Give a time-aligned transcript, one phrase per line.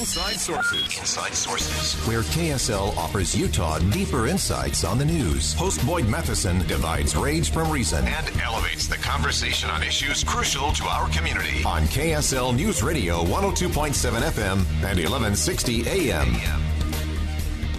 [0.00, 0.98] Inside Sources.
[0.98, 2.08] Inside Sources.
[2.08, 5.52] Where KSL offers Utah deeper insights on the news.
[5.52, 10.84] Host Boyd Matheson divides rage from reason and elevates the conversation on issues crucial to
[10.84, 11.62] our community.
[11.66, 16.32] On KSL News Radio 102.7 FM and 1160 AM.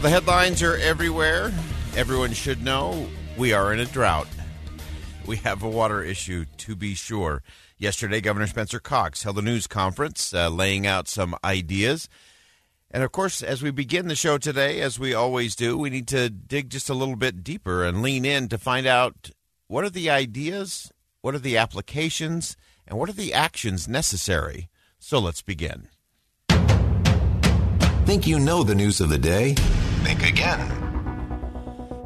[0.03, 1.51] The headlines are everywhere.
[1.95, 4.27] Everyone should know we are in a drought.
[5.25, 7.41] We have a water issue, to be sure.
[7.81, 12.07] Yesterday, Governor Spencer Cox held a news conference uh, laying out some ideas.
[12.91, 16.07] And of course, as we begin the show today, as we always do, we need
[16.09, 19.31] to dig just a little bit deeper and lean in to find out
[19.65, 24.69] what are the ideas, what are the applications, and what are the actions necessary.
[24.99, 25.87] So let's begin.
[28.05, 29.55] Think you know the news of the day?
[30.03, 30.90] Think again.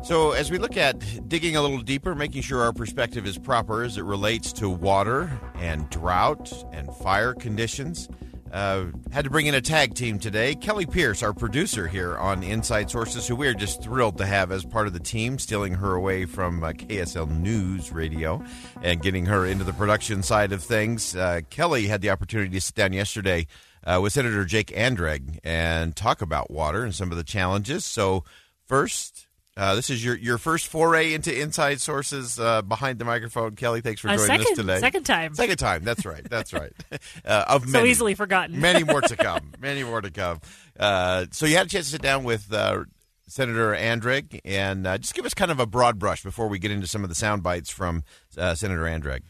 [0.06, 3.81] So, as we look at digging a little deeper, making sure our perspective is proper
[3.81, 8.08] as it relates to water and drought and fire conditions,
[8.52, 10.53] uh, had to bring in a tag team today.
[10.53, 14.52] Kelly Pierce, our producer here on Inside Sources, who we are just thrilled to have
[14.52, 18.45] as part of the team, stealing her away from uh, KSL News Radio
[18.83, 21.16] and getting her into the production side of things.
[21.16, 23.48] Uh, Kelly had the opportunity to sit down yesterday
[23.83, 27.83] uh, with Senator Jake Anderegg and talk about water and some of the challenges.
[27.83, 28.23] So,
[28.67, 29.24] first,
[29.58, 33.82] uh, this is your, your first foray into inside sources uh, behind the microphone, Kelly.
[33.82, 34.80] Thanks for joining second, us today.
[34.80, 35.33] second time.
[35.36, 35.83] Second time.
[35.83, 36.30] That's right.
[36.30, 36.71] That's right.
[37.26, 38.60] Uh, of So many, easily forgotten.
[38.60, 39.54] many more to come.
[39.60, 40.42] Many more to come.
[40.80, 42.83] Uh, so you had a chance to sit down with uh,
[43.27, 46.71] Senator Anderegg and uh, just give us kind of a broad brush before we get
[46.71, 48.04] into some of the sound bites from
[48.38, 49.21] uh, Senator Anderegg.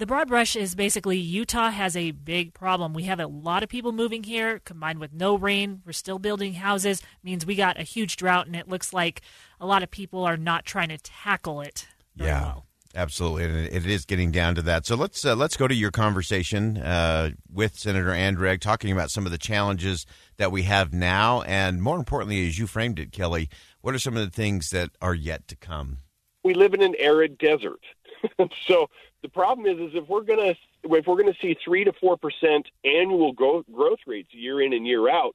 [0.00, 2.94] The broad brush is basically Utah has a big problem.
[2.94, 5.82] We have a lot of people moving here, combined with no rain.
[5.84, 9.20] We're still building houses, means we got a huge drought, and it looks like
[9.60, 11.86] a lot of people are not trying to tackle it.
[12.16, 12.40] very Yeah.
[12.40, 12.66] well.
[12.94, 14.86] Absolutely, and it it is getting down to that.
[14.86, 19.26] So let's uh, let's go to your conversation uh, with Senator Anderegg, talking about some
[19.26, 20.06] of the challenges
[20.38, 23.50] that we have now, and more importantly, as you framed it, Kelly,
[23.82, 25.98] what are some of the things that are yet to come?
[26.42, 27.80] we live in an arid desert.
[28.66, 28.88] so
[29.22, 30.54] the problem is, is if we're gonna
[30.84, 34.86] if we're gonna see three to four percent annual growth growth rates year in and
[34.86, 35.34] year out,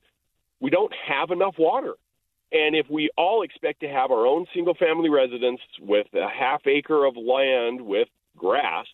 [0.60, 1.94] we don't have enough water.
[2.52, 6.66] And if we all expect to have our own single family residence with a half
[6.68, 8.08] acre of land with
[8.38, 8.86] grass,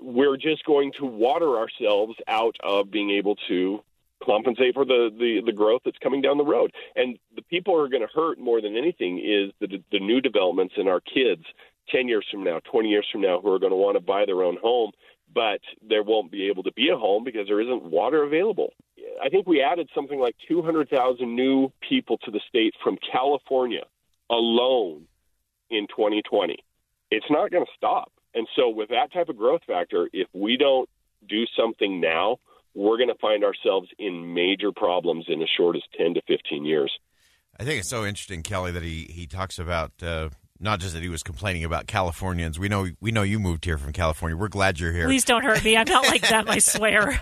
[0.00, 3.82] we're just going to water ourselves out of being able to
[4.22, 6.72] compensate for the, the, the growth that's coming down the road.
[6.96, 10.20] And the people who are going to hurt more than anything is the, the new
[10.20, 11.44] developments in our kids
[11.90, 14.24] 10 years from now, 20 years from now, who are going to want to buy
[14.26, 14.92] their own home,
[15.32, 18.72] but there won't be able to be a home because there isn't water available.
[19.22, 23.84] I think we added something like 200,000 new people to the state from California
[24.30, 25.06] alone
[25.70, 26.56] in 2020.
[27.10, 28.12] It's not going to stop.
[28.34, 30.88] And so, with that type of growth factor, if we don't
[31.28, 32.38] do something now,
[32.74, 36.64] we're going to find ourselves in major problems in as short as 10 to 15
[36.64, 36.92] years.
[37.58, 40.30] I think it's so interesting, Kelly, that he he talks about uh,
[40.64, 42.58] not just that he was complaining about Californians.
[42.58, 44.36] We know we know you moved here from California.
[44.36, 45.06] We're glad you're here.
[45.06, 45.76] Please don't hurt me.
[45.76, 47.20] I'm not like them, I swear.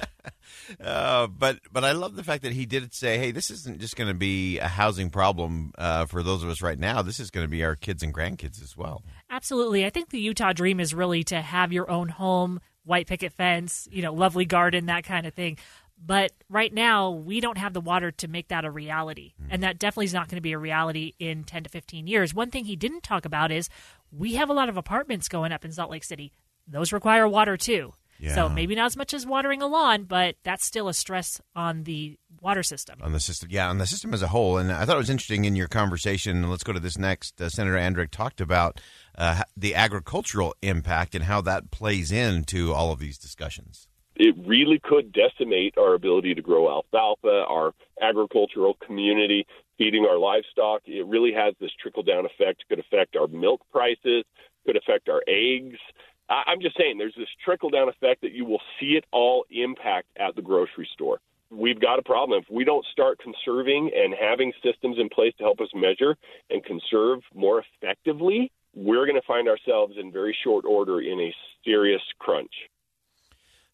[0.81, 3.97] Uh, but but I love the fact that he did say, "Hey, this isn't just
[3.97, 7.03] going to be a housing problem uh, for those of us right now.
[7.03, 9.85] This is going to be our kids and grandkids as well." Absolutely.
[9.85, 13.89] I think the Utah dream is really to have your own home, white picket fence,
[13.91, 15.59] you know, lovely garden, that kind of thing.
[16.05, 19.35] But right now, we don't have the water to make that a reality.
[19.51, 22.35] And that definitely is not going to be a reality in 10 to 15 years.
[22.35, 23.69] One thing he didn't talk about is
[24.11, 26.33] we have a lot of apartments going up in Salt Lake City.
[26.67, 27.95] Those require water too.
[28.19, 28.35] Yeah.
[28.37, 31.85] So maybe not as much as watering a lawn, but that's still a stress on
[31.85, 33.01] the water system.
[33.03, 33.49] on the system.
[33.51, 34.59] Yeah, on the system as a whole.
[34.59, 36.49] And I thought it was interesting in your conversation.
[36.49, 37.41] Let's go to this next.
[37.41, 38.81] Uh, Senator Anderegg talked about
[39.19, 43.89] uh, the agricultural impact and how that plays into all of these discussions.
[44.17, 49.47] It really could decimate our ability to grow alfalfa, our agricultural community.
[49.79, 50.83] feeding our livestock.
[50.87, 52.65] It really has this trickle down effect.
[52.69, 54.25] Could affect our milk prices.
[54.67, 55.79] Could affect our eggs.
[56.29, 60.07] I'm just saying, there's this trickle down effect that you will see it all impact
[60.17, 61.19] at the grocery store.
[61.51, 62.41] We've got a problem.
[62.43, 66.17] If we don't start conserving and having systems in place to help us measure
[66.49, 71.35] and conserve more effectively, we're going to find ourselves in very short order in a
[71.65, 72.55] serious crunch.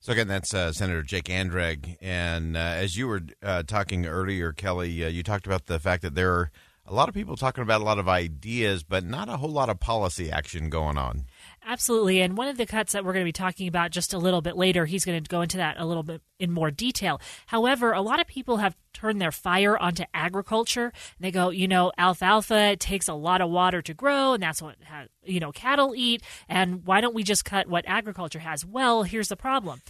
[0.01, 4.53] So again, that's uh, Senator Jake Anderegg, and uh, as you were uh, talking earlier,
[4.53, 6.53] Kelly, uh, you talked about the fact that there are
[6.87, 9.69] a lot of people talking about a lot of ideas, but not a whole lot
[9.69, 11.27] of policy action going on.
[11.69, 12.23] Absolutely.
[12.23, 14.41] And one of the cuts that we're going to be talking about just a little
[14.41, 17.21] bit later, he's going to go into that a little bit in more detail.
[17.45, 20.87] However, a lot of people have turned their fire onto agriculture.
[20.87, 24.63] And They go, you know, alfalfa takes a lot of water to grow, and that's
[24.63, 24.77] what,
[25.23, 26.23] you know, cattle eat.
[26.49, 28.65] And why don't we just cut what agriculture has?
[28.65, 29.83] Well, here's the problem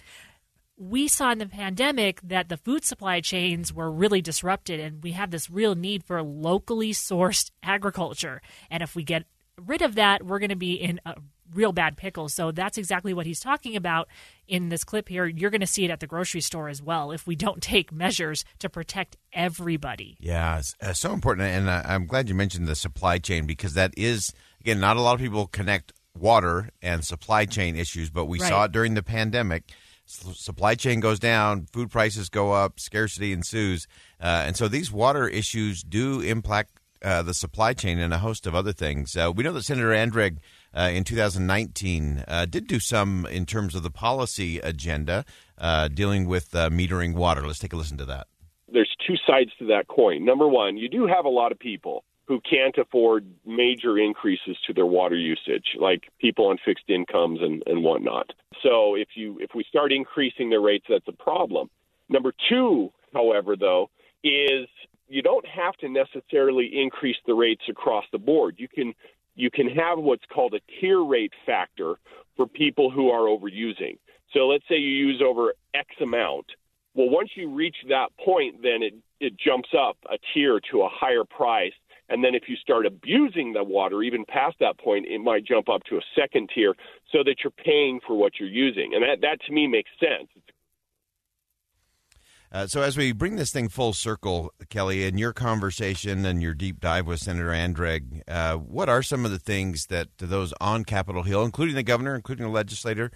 [0.76, 5.10] we saw in the pandemic that the food supply chains were really disrupted and we
[5.10, 8.40] have this real need for locally sourced agriculture
[8.70, 9.24] and if we get
[9.66, 11.16] rid of that we're going to be in a
[11.54, 12.34] real bad pickles.
[12.34, 14.08] so that's exactly what he's talking about
[14.46, 17.10] in this clip here you're going to see it at the grocery store as well
[17.10, 21.82] if we don't take measures to protect everybody yeah it's uh, so important and uh,
[21.84, 25.20] i'm glad you mentioned the supply chain because that is again not a lot of
[25.20, 28.48] people connect water and supply chain issues but we right.
[28.48, 29.72] saw it during the pandemic
[30.08, 33.86] supply chain goes down, food prices go up, scarcity ensues,
[34.20, 38.46] uh, and so these water issues do impact uh, the supply chain and a host
[38.46, 39.16] of other things.
[39.16, 40.38] Uh, we know that Senator Anderegg
[40.74, 45.24] uh, in 2019 uh, did do some in terms of the policy agenda
[45.58, 47.46] uh, dealing with metering water.
[47.46, 48.26] Let's take a listen to that.
[48.70, 50.24] There's two sides to that coin.
[50.24, 54.74] Number one, you do have a lot of people who can't afford major increases to
[54.74, 58.30] their water usage, like people on fixed incomes and, and whatnot.
[58.62, 61.70] So if you if we start increasing their rates, that's a problem.
[62.10, 63.88] Number two, however, though,
[64.22, 64.68] is
[65.08, 68.56] you don't have to necessarily increase the rates across the board.
[68.58, 68.92] You can
[69.38, 71.94] you can have what's called a tier rate factor
[72.36, 73.98] for people who are overusing.
[74.34, 76.46] So let's say you use over X amount.
[76.94, 80.88] Well, once you reach that point, then it, it jumps up a tier to a
[80.90, 81.72] higher price
[82.08, 85.68] and then if you start abusing the water, even past that point, it might jump
[85.68, 86.74] up to a second tier
[87.12, 88.92] so that you're paying for what you're using.
[88.94, 90.28] And that, that to me makes sense.
[92.50, 96.54] Uh, so, as we bring this thing full circle, Kelly, in your conversation and your
[96.54, 100.84] deep dive with Senator Anderegg, uh, what are some of the things that those on
[100.84, 103.10] Capitol Hill, including the governor, including the legislator,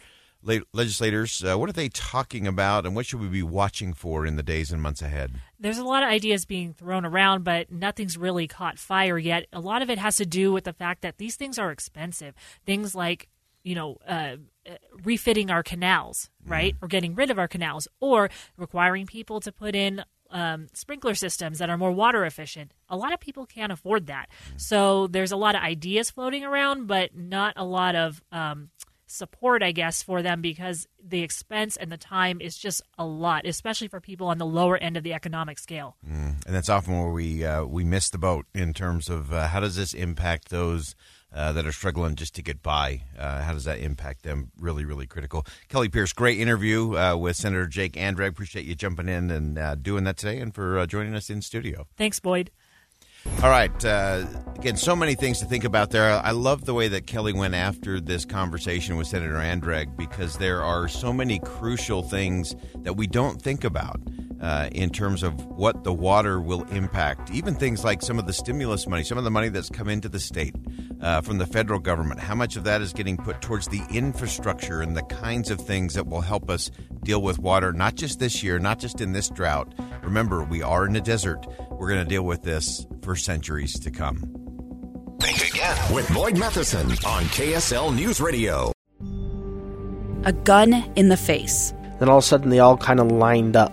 [0.72, 4.36] legislators, uh, what are they talking about, and what should we be watching for in
[4.36, 5.32] the days and months ahead?
[5.58, 9.46] There's a lot of ideas being thrown around, but nothing's really caught fire yet.
[9.52, 12.34] A lot of it has to do with the fact that these things are expensive.
[12.66, 13.28] Things like
[13.62, 14.36] you know, uh,
[15.04, 16.74] refitting our canals, right?
[16.74, 16.78] Mm.
[16.82, 21.58] Or getting rid of our canals, or requiring people to put in um, sprinkler systems
[21.58, 22.72] that are more water efficient.
[22.88, 24.28] A lot of people can't afford that.
[24.54, 24.60] Mm.
[24.60, 28.70] So there's a lot of ideas floating around, but not a lot of um,
[29.06, 33.46] support, I guess, for them because the expense and the time is just a lot,
[33.46, 35.96] especially for people on the lower end of the economic scale.
[36.08, 36.44] Mm.
[36.46, 39.60] And that's often where we uh, we miss the boat in terms of uh, how
[39.60, 40.94] does this impact those.
[41.34, 43.00] Uh, that are struggling just to get by.
[43.18, 44.52] Uh, how does that impact them?
[44.58, 45.46] Really, really critical.
[45.70, 48.28] Kelly Pierce, great interview uh, with Senator Jake Anderegg.
[48.28, 51.86] Appreciate you jumping in and uh, doing that today and for joining us in studio.
[51.96, 52.50] Thanks, Boyd.
[53.42, 53.84] All right.
[53.84, 54.26] Uh,
[54.56, 56.20] again, so many things to think about there.
[56.24, 60.62] I love the way that Kelly went after this conversation with Senator Anderegg because there
[60.62, 64.00] are so many crucial things that we don't think about
[64.42, 67.30] uh, in terms of what the water will impact.
[67.30, 70.08] Even things like some of the stimulus money, some of the money that's come into
[70.08, 70.54] the state
[71.00, 72.20] uh, from the federal government.
[72.20, 75.94] How much of that is getting put towards the infrastructure and the kinds of things
[75.94, 76.70] that will help us
[77.04, 79.72] deal with water, not just this year, not just in this drought.
[80.02, 81.46] Remember, we are in a desert.
[81.70, 84.16] We're going to deal with this for centuries to come.
[85.20, 88.72] Think again with Boyd Matheson on KSL News Radio.
[90.24, 91.72] A gun in the face.
[92.00, 93.72] Then all of a sudden, they all kind of lined up.